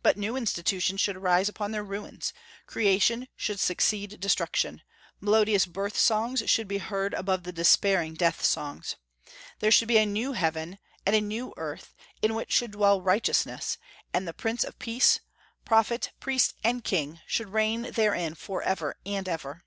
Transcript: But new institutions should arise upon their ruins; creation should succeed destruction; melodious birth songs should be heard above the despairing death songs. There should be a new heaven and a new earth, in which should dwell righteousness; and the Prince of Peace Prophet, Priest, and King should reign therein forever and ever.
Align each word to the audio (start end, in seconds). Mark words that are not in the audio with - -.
But 0.00 0.16
new 0.16 0.36
institutions 0.36 1.00
should 1.00 1.16
arise 1.16 1.48
upon 1.48 1.72
their 1.72 1.82
ruins; 1.82 2.32
creation 2.68 3.26
should 3.34 3.58
succeed 3.58 4.20
destruction; 4.20 4.80
melodious 5.20 5.66
birth 5.66 5.98
songs 5.98 6.40
should 6.46 6.68
be 6.68 6.78
heard 6.78 7.12
above 7.14 7.42
the 7.42 7.50
despairing 7.50 8.14
death 8.14 8.44
songs. 8.44 8.94
There 9.58 9.72
should 9.72 9.88
be 9.88 9.98
a 9.98 10.06
new 10.06 10.34
heaven 10.34 10.78
and 11.04 11.16
a 11.16 11.20
new 11.20 11.52
earth, 11.56 11.96
in 12.22 12.36
which 12.36 12.52
should 12.52 12.70
dwell 12.70 13.02
righteousness; 13.02 13.76
and 14.14 14.28
the 14.28 14.32
Prince 14.32 14.62
of 14.62 14.78
Peace 14.78 15.18
Prophet, 15.64 16.12
Priest, 16.20 16.54
and 16.62 16.84
King 16.84 17.18
should 17.26 17.48
reign 17.48 17.90
therein 17.90 18.36
forever 18.36 18.94
and 19.04 19.28
ever. 19.28 19.64